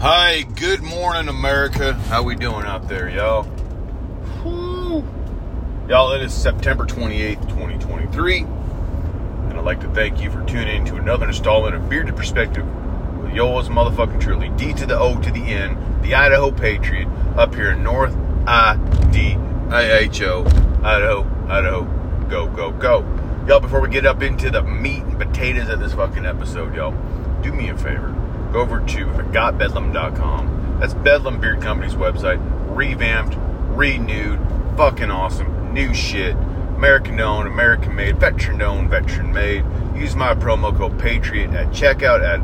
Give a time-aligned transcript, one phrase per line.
[0.00, 1.92] Hi, good morning, America.
[1.92, 3.42] How we doing out there, y'all?
[4.42, 5.06] Whew.
[5.90, 8.38] Y'all, it is September 28th, 2023.
[8.38, 12.64] And I'd like to thank you for tuning in to another installment of Bearded Perspective
[13.18, 17.06] with yours motherfucking truly, D to the O to the N, the Idaho Patriot,
[17.36, 18.76] up here in North I
[19.12, 19.34] D
[19.68, 20.46] I H O,
[20.82, 21.84] Idaho, Idaho,
[22.30, 23.00] go, go, go.
[23.46, 26.96] Y'all, before we get up into the meat and potatoes of this fucking episode, y'all,
[27.42, 28.16] do me a favor.
[28.52, 30.78] Go over to gotbedlam.com.
[30.80, 32.40] That's Bedlam Beard Company's website.
[32.74, 33.36] Revamped,
[33.76, 34.40] renewed,
[34.76, 36.34] fucking awesome, new shit.
[36.76, 39.64] American owned, American made, veteran owned, veteran made.
[39.94, 42.40] Use my promo code Patriot at checkout at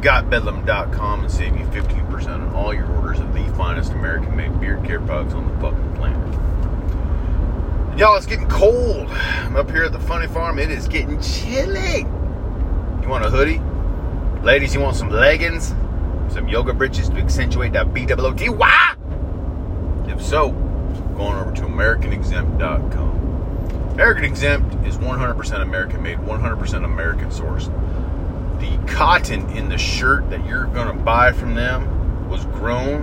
[0.00, 4.82] gotbedlam.com and save you 15% on all your orders of the finest American made beard
[4.84, 7.98] care products on the fucking planet.
[7.98, 9.08] Y'all, it's getting cold.
[9.10, 10.58] I'm up here at the Funny Farm.
[10.58, 12.06] It is getting chilly.
[13.02, 13.60] You want a hoodie?
[14.42, 15.74] Ladies, you want some leggings?
[16.32, 18.94] Some yoga britches to accentuate that B-double-O-T-Y?
[20.06, 20.52] If so,
[21.14, 23.90] going over to AmericanExempt.com.
[23.92, 27.70] American Exempt is 100% American made, 100% American sourced.
[28.60, 33.02] The cotton in the shirt that you're going to buy from them was grown,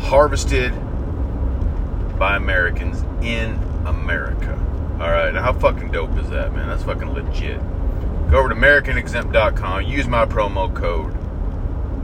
[0.00, 0.72] harvested
[2.18, 3.54] by Americans in
[3.86, 4.58] America.
[4.94, 6.66] All right, now how fucking dope is that, man?
[6.66, 7.60] That's fucking legit.
[8.30, 11.12] Go over to AmericanExempt.com, use my promo code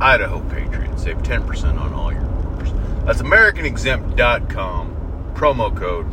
[0.00, 2.72] Idaho Patriot, save 10% on all your orders.
[3.04, 6.06] That's AmericanExempt.com, promo code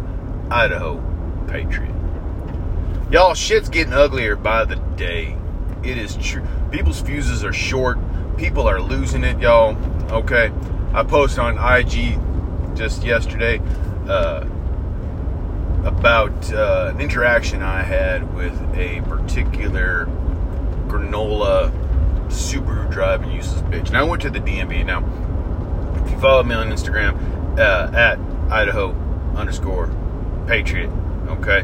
[0.52, 1.02] Idaho
[1.48, 1.96] Patriot.
[3.10, 5.36] Y'all, shit's getting uglier by the day.
[5.84, 6.46] It is true.
[6.72, 7.98] People's fuses are short.
[8.38, 9.76] People are losing it, y'all.
[10.12, 10.52] Okay.
[10.94, 12.20] I posted on IG
[12.76, 13.60] just yesterday
[14.08, 14.46] uh,
[15.84, 20.06] about uh, an interaction I had with a particular
[20.88, 21.72] granola
[22.28, 23.88] Subaru driving useless bitch.
[23.88, 24.86] And I went to the DMV.
[24.86, 25.04] Now,
[26.04, 28.20] if you follow me on Instagram uh, at
[28.52, 28.92] Idaho
[29.36, 29.90] underscore
[30.48, 30.90] Patriot,
[31.28, 31.62] okay,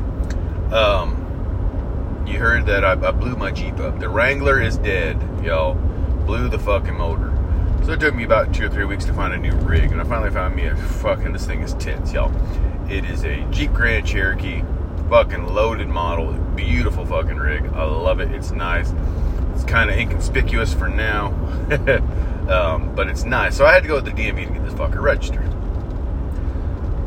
[0.73, 3.99] um, you heard that I, I blew my Jeep up.
[3.99, 5.75] The Wrangler is dead, y'all.
[6.25, 7.33] Blew the fucking motor.
[7.85, 9.99] So it took me about two or three weeks to find a new rig, and
[9.99, 11.31] I finally found me a fucking.
[11.33, 12.31] This thing is tits, y'all.
[12.89, 14.63] It is a Jeep Grand Cherokee,
[15.09, 17.63] fucking loaded model, beautiful fucking rig.
[17.75, 18.31] I love it.
[18.31, 18.91] It's nice.
[19.53, 21.27] It's kind of inconspicuous for now,
[22.49, 23.55] um, but it's nice.
[23.55, 25.45] So I had to go to the DMV to get this fucker registered.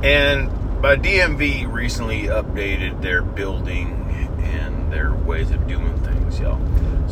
[0.05, 6.61] And my DMV recently updated their building and their ways of doing things, y'all.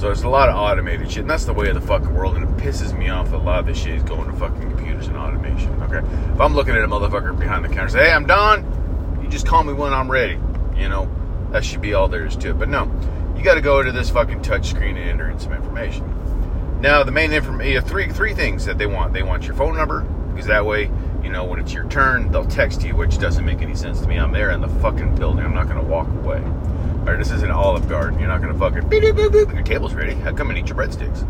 [0.01, 2.35] So there's a lot of automated shit, and that's the way of the fucking world,
[2.35, 4.59] and it pisses me off that a lot of this shit is going to fucking
[4.59, 5.99] computers and automation, okay?
[6.33, 9.47] If I'm looking at a motherfucker behind the counter say, hey, I'm done, you just
[9.47, 10.39] call me when I'm ready,
[10.75, 11.07] you know?
[11.51, 12.59] That should be all there is to it.
[12.59, 12.91] But no,
[13.37, 16.81] you got to go to this fucking touchscreen and enter in some information.
[16.81, 19.13] Now, the main information, three, three things that they want.
[19.13, 20.01] They want your phone number,
[20.31, 20.91] because that way,
[21.23, 24.09] you know, when it's your turn, they'll text you, which doesn't make any sense to
[24.09, 24.17] me.
[24.17, 25.45] I'm there in the fucking building.
[25.45, 26.39] I'm not going to walk away.
[26.41, 28.19] All right, this is an Olive Garden.
[28.19, 29.53] You're not going to fucking beep, beep, beep, beep.
[29.53, 30.15] Your table's ready.
[30.15, 31.27] Come and eat your breadsticks.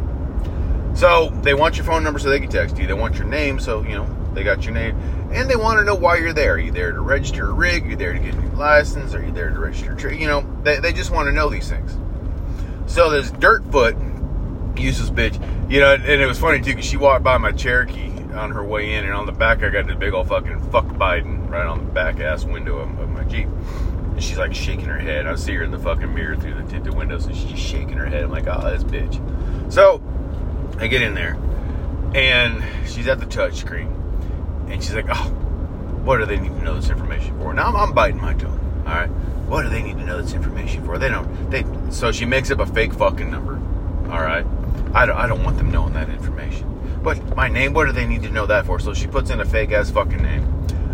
[0.96, 2.86] So they want your phone number so they can text you.
[2.86, 4.96] They want your name, so you know they got your name,
[5.32, 6.54] and they want to know why you're there.
[6.54, 7.86] Are you there to register a rig?
[7.86, 9.14] Are you there to get a new license?
[9.14, 9.92] Are you there to register?
[9.92, 11.96] A tra- you know, they, they just want to know these things.
[12.86, 15.40] So this Dirtfoot, useless bitch,
[15.70, 18.64] you know, and it was funny too because she walked by my Cherokee on her
[18.64, 21.66] way in, and on the back I got this big old fucking fuck Biden right
[21.66, 23.48] on the back ass window of, of my Jeep.
[23.48, 25.26] And she's like shaking her head.
[25.26, 27.94] I see her in the fucking mirror through the tinted windows, and she's just shaking
[27.94, 28.24] her head.
[28.24, 29.72] I'm like, oh, this bitch.
[29.72, 30.02] So
[30.78, 31.36] I get in there,
[32.14, 33.88] and she's at the touch screen,
[34.68, 35.30] and she's like, oh,
[36.04, 37.52] what do they need to know this information for?
[37.52, 38.58] Now I'm, I'm biting my tongue.
[38.86, 39.08] All right,
[39.46, 40.98] what do they need to know this information for?
[40.98, 41.50] They don't.
[41.50, 43.54] They so she makes up a fake fucking number.
[44.10, 44.46] All right,
[44.94, 45.16] I don't.
[45.16, 46.79] I don't want them knowing that information.
[47.02, 48.78] But my name, what do they need to know that for?
[48.78, 50.44] So she puts in a fake ass fucking name.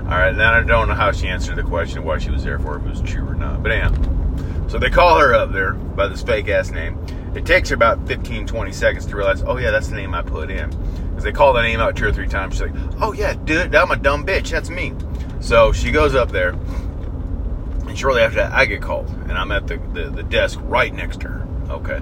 [0.07, 2.61] All right, then I don't know how she answered the question why she was there
[2.61, 3.61] for, if it was true or not.
[3.61, 7.05] But anyhow, so they call her up there by this fake ass name.
[7.35, 10.23] It takes her about 15, 20 seconds to realize, oh yeah, that's the name I
[10.23, 10.71] put in.
[11.09, 12.55] Because they call the name out two or three times.
[12.55, 14.51] She's like, oh yeah, dude, I'm a dumb bitch.
[14.51, 14.95] That's me.
[15.41, 19.67] So she goes up there, and shortly after that, I get called, and I'm at
[19.67, 21.49] the, the, the desk right next to her.
[21.69, 22.01] Okay.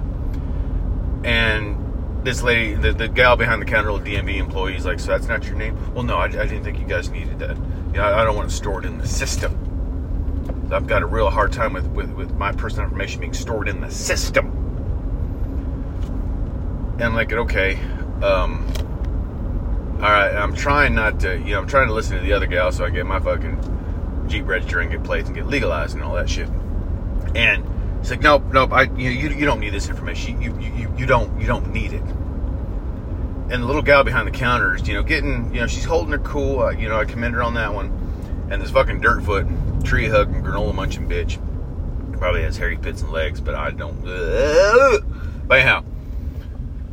[1.23, 1.74] And
[2.25, 5.45] this lady, the, the gal behind the counter, DMV employee, is like, so that's not
[5.45, 5.77] your name?
[5.93, 7.55] Well, no, I, I didn't think you guys needed that.
[7.55, 9.61] You know, I, I don't want to store it in the system.
[10.71, 13.79] I've got a real hard time with, with, with my personal information being stored in
[13.79, 14.47] the system.
[16.95, 17.75] And I'm like, okay,
[18.23, 18.65] um,
[19.95, 22.47] all right, I'm trying not to, you know, I'm trying to listen to the other
[22.47, 26.03] gal so I get my fucking Jeep register and get plates and get legalized and
[26.03, 26.49] all that shit.
[27.35, 27.63] And
[28.05, 30.39] it's like, nope, nope, I, you, you, you don't need this information.
[30.39, 32.03] You, you, you, you don't, you don't need it.
[32.03, 36.11] and the little gal behind the counter is, you know, getting, you know, she's holding
[36.11, 36.59] her cool.
[36.59, 37.87] Uh, you know, I commend her on that one.
[38.51, 41.39] And this fucking dirtfoot, tree hugging, granola munching bitch,
[42.19, 43.97] probably has hairy pits and legs, but I don't.
[44.05, 44.99] Uh,
[45.47, 45.83] But anyhow,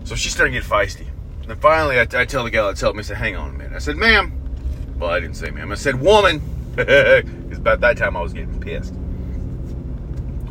[0.05, 1.09] so she's starting to get feisty.
[1.47, 3.53] And finally, I, I tell the gal that's helping me, I said, hang on a
[3.53, 3.75] minute.
[3.75, 4.32] I said, ma'am.
[4.99, 5.70] Well, I didn't say ma'am.
[5.73, 6.41] I said, woman.
[6.75, 8.94] Because about that time I was getting pissed.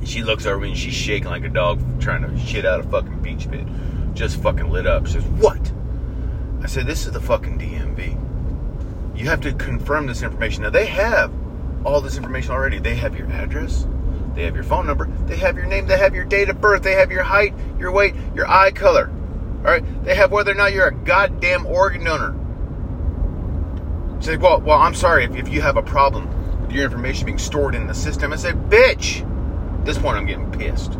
[0.04, 2.84] She looks over me and she's shaking like a dog trying to shit out a
[2.84, 3.68] fucking beach pit.
[4.14, 5.08] Just fucking lit up.
[5.08, 5.72] She says, What?
[6.62, 9.18] I said, This is the fucking DMV.
[9.18, 10.64] You have to confirm this information.
[10.64, 11.32] Now, they have
[11.86, 12.80] all this information already.
[12.80, 13.86] They have your address,
[14.36, 16.84] they have your phone number, they have your name, they have your date of birth,
[16.84, 19.10] they have your height, your weight, your eye color.
[19.58, 20.04] All right?
[20.04, 22.38] They have whether or not you're a goddamn organ donor.
[24.20, 26.28] She's like, Well, well I'm sorry if, if you have a problem
[26.62, 28.34] with your information being stored in the system.
[28.34, 29.28] I said, Bitch!
[29.82, 30.96] At this point, I'm getting pissed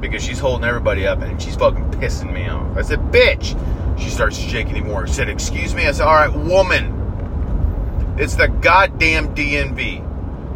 [0.00, 2.74] because she's holding everybody up and she's fucking pissing me off.
[2.74, 3.54] I said, "Bitch!"
[3.98, 5.02] She starts shaking anymore.
[5.02, 10.02] I said, "Excuse me." I said, "All right, woman, it's the goddamn DMV.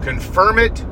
[0.01, 0.83] Confirm it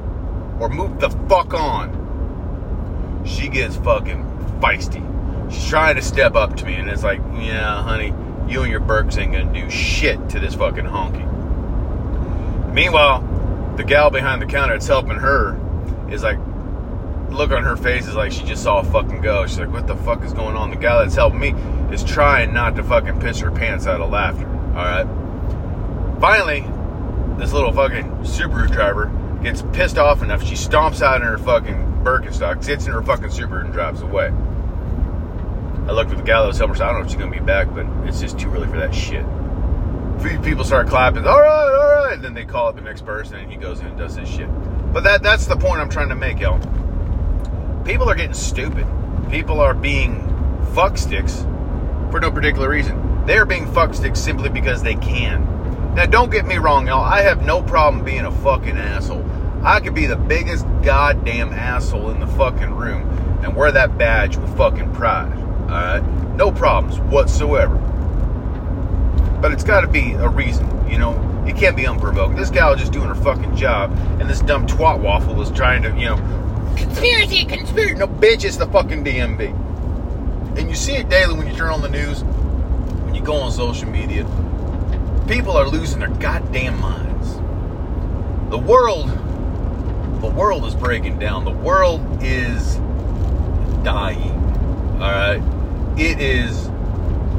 [0.61, 4.23] or move the fuck on." She gets fucking
[4.61, 5.03] feisty.
[5.51, 8.13] She's trying to step up to me, and it's like, "Yeah, honey,
[8.47, 11.25] you and your Birks ain't gonna do shit to this fucking honky."
[12.75, 13.25] Meanwhile,
[13.77, 15.57] the gal behind the counter that's helping her
[16.11, 16.39] is like,
[17.31, 19.47] look on her face is like she just saw a fucking go.
[19.47, 20.71] She's like, what the fuck is going on?
[20.71, 21.51] The guy that's helping me
[21.93, 24.47] is trying not to fucking piss her pants out of laughter.
[24.47, 26.21] All right.
[26.21, 26.61] Finally,
[27.39, 29.13] this little fucking Subaru driver
[29.43, 30.43] gets pissed off enough.
[30.43, 34.33] She stomps out in her fucking Birkenstock, sits in her fucking Subaru, and drives away.
[35.87, 36.79] I looked at the guy that was helping her.
[36.79, 38.79] So I don't know if she's gonna be back, but it's just too early for
[38.79, 39.25] that shit.
[40.43, 41.25] People start clapping.
[41.27, 42.15] All right, all right.
[42.15, 44.29] And then they call up the next person, and he goes in and does his
[44.29, 44.49] shit.
[44.93, 46.59] But that that's the point I'm trying to make, y'all.
[47.85, 48.87] People are getting stupid.
[49.31, 50.23] People are being
[50.73, 51.43] fucksticks
[52.11, 53.27] for no particular reason.
[53.27, 55.95] They are being fucksticks simply because they can.
[55.95, 57.05] Now, don't get me wrong, y'all.
[57.05, 59.25] I have no problem being a fucking asshole.
[59.63, 63.03] I could be the biggest goddamn asshole in the fucking room
[63.43, 65.37] and wear that badge with fucking pride.
[65.63, 66.03] Alright?
[66.37, 67.77] No problems whatsoever.
[69.41, 71.15] But it's got to be a reason, you know?
[71.49, 72.37] It can't be unprovoked.
[72.37, 73.91] This gal was just doing her fucking job,
[74.21, 76.17] and this dumb twat waffle was trying to, you know,
[76.77, 77.95] conspiracy, conspiracy.
[77.95, 80.59] No, bitch, it's the fucking DMV.
[80.59, 83.51] And you see it daily when you turn on the news, when you go on
[83.51, 84.25] social media.
[85.27, 87.37] People are losing their goddamn minds.
[88.51, 89.09] The world,
[90.21, 91.47] the world is breaking down.
[91.47, 92.77] The world is
[93.83, 94.35] dying.
[95.01, 95.43] All right,
[95.99, 96.67] it is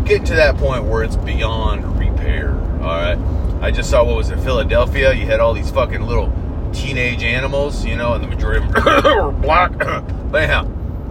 [0.05, 2.55] getting to that point where it's beyond repair.
[2.81, 3.38] All right.
[3.61, 5.13] I just saw what was it, Philadelphia.
[5.13, 6.31] You had all these fucking little
[6.73, 9.77] teenage animals, you know, and the majority of them were black.
[9.77, 10.63] but anyhow,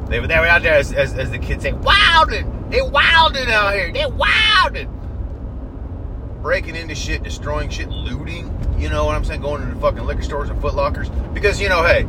[0.08, 2.70] they, were, they were out there, as, as, as the kids say, wilding.
[2.70, 3.92] They wilding out here.
[3.92, 4.94] They wilding.
[6.42, 8.54] Breaking into shit, destroying shit, looting.
[8.78, 9.42] You know what I'm saying?
[9.42, 11.12] Going into fucking liquor stores and footlockers.
[11.34, 12.02] Because, you know, hey,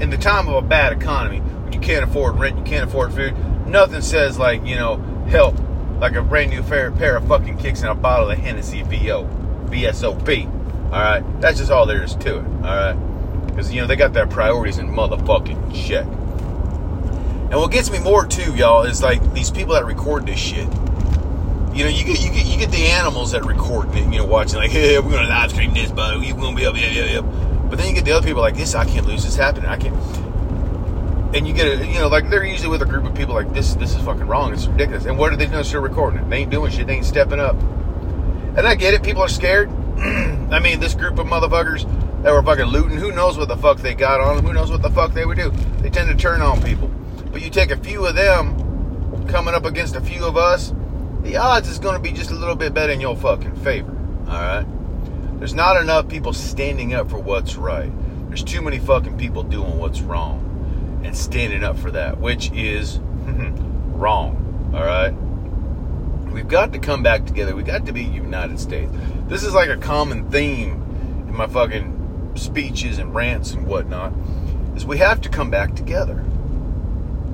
[0.00, 3.14] in the time of a bad economy, when you can't afford rent, you can't afford
[3.14, 3.34] food,
[3.66, 4.96] nothing says like, you know,
[5.28, 5.56] help
[6.00, 9.43] like a brand new pair of fucking kicks and a bottle of Hennessy VO.
[9.74, 10.46] VSOP.
[10.86, 11.40] Alright?
[11.40, 12.44] That's just all there is to it.
[12.64, 13.46] Alright?
[13.46, 16.06] Because, you know, they got their priorities in motherfucking check.
[16.06, 20.68] And what gets me more, too, y'all, is like these people that record this shit.
[21.72, 24.24] You know, you get you get you get the animals that record it, you know,
[24.24, 27.04] watching like, hey, we're gonna live stream this, but we're gonna be up, yeah, yeah,
[27.04, 27.20] yeah.
[27.20, 29.68] But then you get the other people like this, I can't lose this happening.
[29.68, 29.94] I can't
[31.34, 33.52] and you get it, you know, like they're usually with a group of people like
[33.52, 33.74] this.
[33.74, 34.52] This is fucking wrong.
[34.52, 35.04] It's ridiculous.
[35.06, 35.64] And what are they doing?
[35.64, 36.30] Still recording it.
[36.30, 36.86] They ain't doing shit.
[36.86, 37.56] They ain't stepping up.
[38.56, 39.02] And I get it.
[39.02, 39.68] People are scared.
[39.98, 41.84] I mean, this group of motherfuckers
[42.22, 42.98] that were fucking looting.
[42.98, 44.46] Who knows what the fuck they got on them?
[44.46, 45.50] Who knows what the fuck they would do?
[45.78, 46.88] They tend to turn on people.
[47.32, 48.64] But you take a few of them
[49.28, 50.72] coming up against a few of us,
[51.22, 53.90] the odds is going to be just a little bit better in your fucking favor.
[54.28, 54.66] All right.
[55.38, 57.90] There's not enough people standing up for what's right.
[58.28, 62.98] There's too many fucking people doing what's wrong and standing up for that, which is
[63.92, 64.72] wrong.
[64.74, 65.14] All right.
[66.34, 67.54] We've got to come back together.
[67.54, 68.92] We've got to be United States.
[69.28, 70.72] This is like a common theme
[71.28, 74.12] in my fucking speeches and rants and whatnot.
[74.76, 76.16] Is we have to come back together.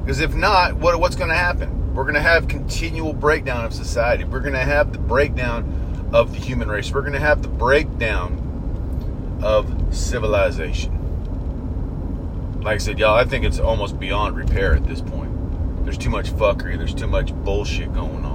[0.01, 1.95] Because if not, what what's going to happen?
[1.95, 4.25] We're going to have continual breakdown of society.
[4.25, 6.93] We're going to have the breakdown of the human race.
[6.93, 11.01] We're going to have the breakdown of civilization
[12.63, 15.85] like I said, y'all, I think it's almost beyond repair at this point.
[15.85, 16.77] There's too much fuckery.
[16.77, 18.30] There's too much bullshit going on.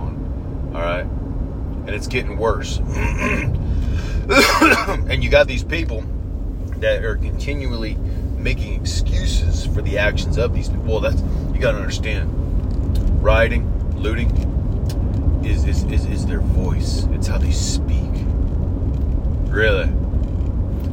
[0.75, 2.79] All right, and it's getting worse.
[4.27, 6.03] and you got these people
[6.79, 7.95] that are continually
[8.37, 10.83] making excuses for the actions of these people.
[10.83, 11.21] Well, that's
[11.53, 12.29] you got to understand.
[13.23, 14.31] Rioting, looting,
[15.45, 17.05] is, is, is, is their voice.
[17.11, 18.11] It's how they speak.
[19.47, 19.89] Really.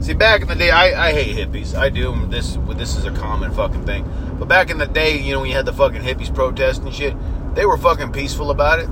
[0.00, 1.76] See, back in the day, I, I hate hippies.
[1.76, 2.24] I do.
[2.26, 4.08] This this is a common fucking thing.
[4.38, 7.16] But back in the day, you know, when you had the fucking hippies protesting shit,
[7.56, 8.88] they were fucking peaceful about it.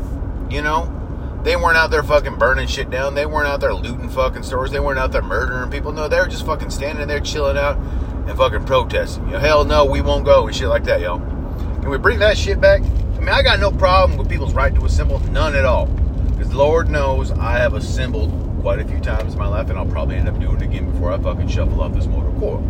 [0.51, 3.15] You know, they weren't out there fucking burning shit down.
[3.15, 4.71] They weren't out there looting fucking stores.
[4.71, 5.93] They weren't out there murdering people.
[5.93, 9.27] No, they were just fucking standing there chilling out and fucking protesting.
[9.27, 11.19] You know, hell no, we won't go and shit like that, yo.
[11.19, 12.83] Can we bring that shit back?
[12.83, 15.87] I mean, I got no problem with people's right to assemble, none at all.
[15.87, 19.87] Because Lord knows I have assembled quite a few times in my life, and I'll
[19.87, 22.65] probably end up doing it again before I fucking shuffle off this motor coil.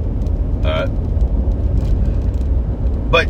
[0.65, 0.89] Alright?
[3.11, 3.29] But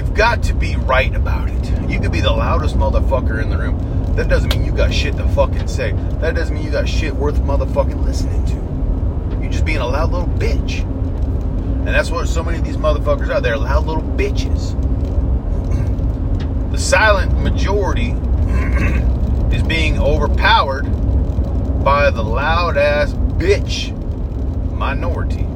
[0.00, 1.90] you've got to be right about it.
[1.90, 4.14] You could be the loudest motherfucker in the room.
[4.16, 5.92] That doesn't mean you got shit to fucking say.
[6.20, 9.42] That doesn't mean you got shit worth motherfucking listening to.
[9.42, 10.80] You're just being a loud little bitch.
[10.80, 13.42] And that's what so many of these motherfuckers are.
[13.42, 14.72] They're loud little bitches.
[16.72, 18.12] the silent majority
[19.54, 20.84] is being overpowered
[21.84, 23.94] by the loud ass bitch
[24.72, 25.46] minority.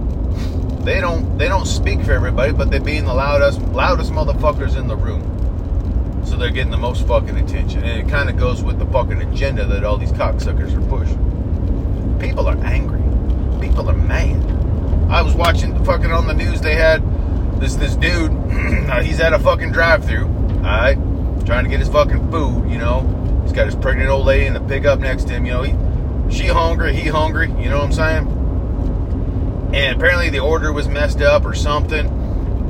[0.84, 4.86] They don't they don't speak for everybody, but they're being the loudest loudest motherfuckers in
[4.86, 5.22] the room.
[6.26, 7.84] So they're getting the most fucking attention.
[7.84, 12.18] And it kind of goes with the fucking agenda that all these cocksuckers are pushing.
[12.18, 13.00] People are angry.
[13.60, 14.42] People are mad.
[15.10, 17.02] I was watching fucking on the news they had
[17.60, 18.32] this this dude
[18.90, 20.26] uh, he's at a fucking drive-through,
[20.56, 20.96] alright,
[21.46, 23.02] trying to get his fucking food, you know.
[23.42, 25.62] He's got his pregnant old lady in the pickup next to him, you know.
[25.62, 25.74] He
[26.30, 28.33] she hungry, he hungry, you know what I'm saying?
[29.74, 32.06] And apparently the order was messed up or something.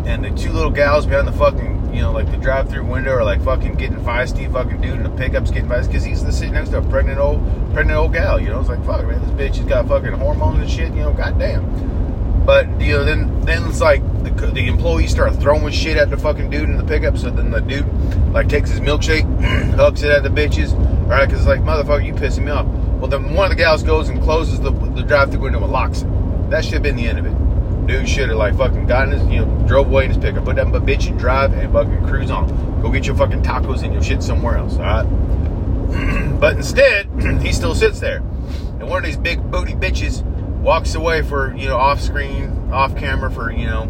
[0.07, 3.13] And the two little gals behind the fucking, you know, like the drive through window
[3.13, 6.33] are like fucking getting feisty, fucking dude in the pickup's getting feisty because he's the
[6.33, 7.43] sitting next to a pregnant old,
[7.75, 8.59] pregnant old gal, you know?
[8.59, 12.45] It's like, fuck, man, this bitch has got fucking hormones and shit, you know, goddamn.
[12.47, 16.17] But, you know, then, then it's like the, the employees start throwing shit at the
[16.17, 17.19] fucking dude in the pickup.
[17.19, 17.87] So then the dude,
[18.33, 19.25] like, takes his milkshake,
[19.75, 21.27] hucks it at the bitches, all right?
[21.27, 22.65] Because it's like, motherfucker, you pissing me off.
[22.67, 26.01] Well, then one of the gals goes and closes the, the drive-through window and locks
[26.01, 26.14] it.
[26.55, 27.87] That should have been the end of it.
[27.89, 30.55] Dude should have like fucking gotten his, you know, drove away in his pickup, put
[30.55, 32.81] that bitch and drive and fucking cruise on.
[32.81, 36.39] Go get your fucking tacos and your shit somewhere else, all right?
[36.41, 37.09] but instead,
[37.43, 40.23] he still sits there, and one of these big booty bitches
[40.61, 43.87] walks away for you know off screen, off camera for you know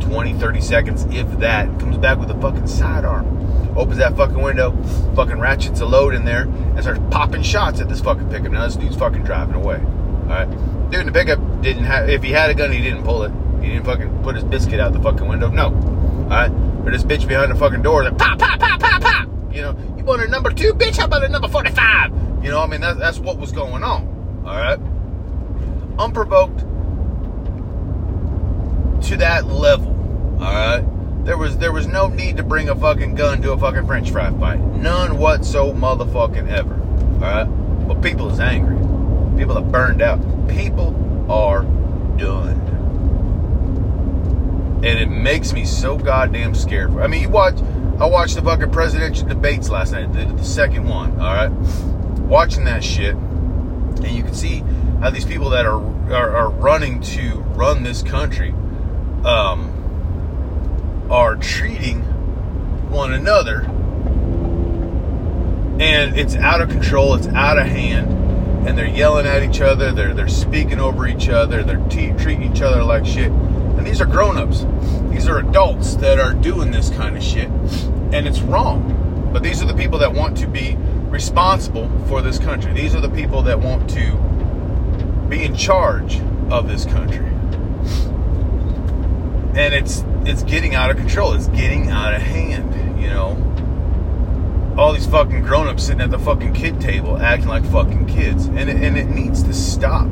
[0.00, 1.66] 20, 30 seconds, if that.
[1.80, 4.72] Comes back with a fucking sidearm opens that fucking window,
[5.14, 8.52] fucking ratchets a load in there, and starts popping shots at this fucking pickup.
[8.52, 9.80] Now this dude's fucking driving away.
[10.28, 10.50] Alright?
[10.90, 13.32] Dude in the pickup didn't have if he had a gun he didn't pull it.
[13.62, 15.48] He didn't fucking put his biscuit out the fucking window.
[15.48, 15.66] No.
[16.24, 16.52] Alright?
[16.84, 19.28] But this bitch behind the fucking door like pop, pop, pop, pop, pop.
[19.52, 20.98] You know, you want a number two, bitch?
[20.98, 22.44] How about a number 45?
[22.44, 24.42] You know, I mean that's that's what was going on.
[24.44, 24.78] Alright?
[25.98, 26.60] Unprovoked
[29.08, 29.94] to that level.
[30.40, 30.84] Alright?
[31.24, 34.10] There was there was no need to bring a fucking gun to a fucking French
[34.10, 34.60] fry fight.
[34.60, 36.74] None whatsoever, motherfucking ever.
[36.74, 37.44] All right,
[37.86, 38.76] but people is angry.
[39.38, 40.18] People are burned out.
[40.48, 41.62] People are
[42.18, 42.58] done,
[44.84, 46.90] and it makes me so goddamn scared.
[46.98, 47.54] I mean, you watch.
[48.00, 51.12] I watched the fucking presidential debates last night, the, the second one.
[51.20, 51.50] All right,
[52.20, 54.64] watching that shit, and you can see
[55.00, 55.80] how these people that are
[56.12, 58.52] are, are running to run this country.
[59.24, 59.78] Um,
[61.10, 62.02] are treating
[62.90, 63.62] one another
[65.80, 68.17] and it's out of control it's out of hand
[68.68, 72.52] and they're yelling at each other they're they're speaking over each other they're t- treating
[72.52, 73.30] each other like shit.
[73.30, 74.66] And these are grown-ups.
[75.10, 77.48] These are adults that are doing this kind of shit.
[78.12, 79.30] And it's wrong.
[79.32, 80.76] But these are the people that want to be
[81.08, 82.72] responsible for this country.
[82.72, 84.16] These are the people that want to
[85.28, 86.20] be in charge
[86.50, 87.26] of this country.
[89.56, 91.32] And it's it's getting out of control.
[91.34, 93.00] It's getting out of hand.
[93.00, 93.47] You know,
[94.78, 98.70] all these fucking grown-ups sitting at the fucking kid table acting like fucking kids, and
[98.70, 100.06] it, and it needs to stop.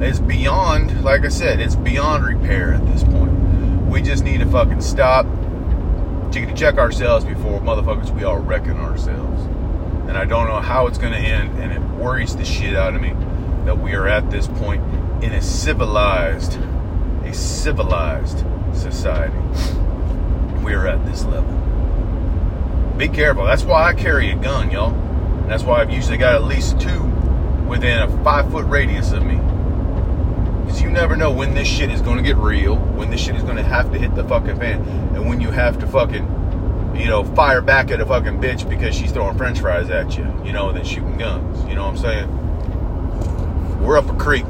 [0.00, 3.32] It's beyond, like I said, it's beyond repair at this point.
[3.86, 5.26] We just need to fucking stop,
[6.32, 9.42] to check ourselves before motherfuckers we all wrecking ourselves.
[10.08, 12.94] And I don't know how it's going to end, and it worries the shit out
[12.94, 13.12] of me
[13.66, 14.82] that we are at this point
[15.22, 16.58] in a civilized,
[17.24, 19.36] a civilized society.
[20.62, 21.77] We're at this level.
[22.98, 23.44] Be careful.
[23.44, 24.90] That's why I carry a gun, y'all.
[25.46, 27.04] That's why I've usually got at least two
[27.68, 29.36] within a five foot radius of me.
[30.64, 33.36] Because you never know when this shit is going to get real, when this shit
[33.36, 34.82] is going to have to hit the fucking fan,
[35.14, 36.24] and when you have to fucking,
[36.96, 40.24] you know, fire back at a fucking bitch because she's throwing french fries at you,
[40.44, 41.64] you know, and then shooting guns.
[41.68, 43.80] You know what I'm saying?
[43.80, 44.44] We're up a creek,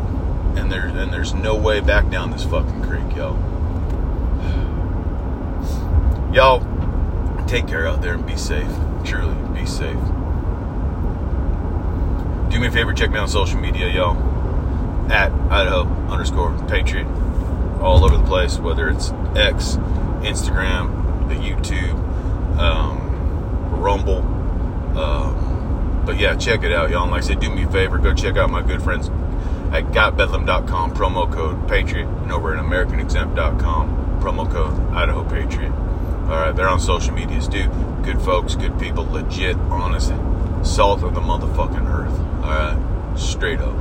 [0.57, 3.37] and there's, and there's no way back down this fucking creek, y'all.
[6.35, 6.78] Y'all
[7.49, 8.71] take care out there and be safe.
[9.05, 9.99] Truly, be safe.
[12.51, 14.17] Do me a favor, check me on social media, y'all.
[15.11, 17.07] At Idaho underscore Patriot.
[17.81, 19.77] All over the place, whether it's X,
[20.23, 21.95] Instagram, the YouTube,
[22.59, 24.19] um, Rumble.
[24.99, 27.03] Um, but yeah, check it out, y'all.
[27.03, 29.09] And like I said, do me a favor, go check out my good friends
[29.73, 35.73] at gotbedlam.com, promo code Patriot, and over at AmericanExempt.com, promo code Idaho Patriot.
[36.29, 37.71] All right, they're on social medias, dude.
[38.03, 40.13] Good folks, good people, legit, honest,
[40.63, 42.13] salt of the motherfucking earth.
[42.45, 43.75] All right, straight up,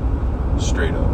[0.62, 1.06] straight up.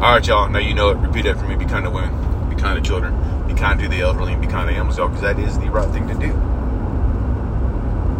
[0.00, 0.48] All right, y'all.
[0.48, 0.98] Now you know it.
[0.98, 1.56] Repeat after me.
[1.56, 2.48] Be kind to women.
[2.48, 3.48] Be kind to children.
[3.48, 5.68] Be kind to the elderly, and be kind to animals, y'all, because that is the
[5.70, 6.30] right thing to do.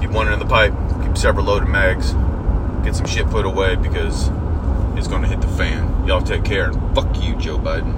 [0.00, 0.74] Keep one in the pipe.
[1.04, 2.14] Keep several loaded mags.
[2.84, 4.28] Get some shit put away because
[4.98, 6.04] it's going to hit the fan.
[6.04, 7.88] Y'all take care and fuck you, Joe Biden.